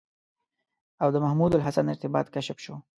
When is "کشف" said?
2.35-2.57